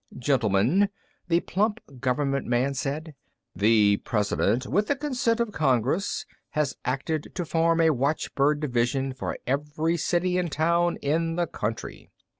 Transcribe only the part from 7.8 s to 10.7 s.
watchbird division for every city and